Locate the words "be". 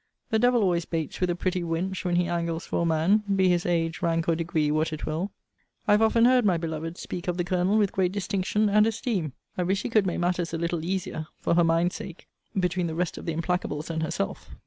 3.35-3.49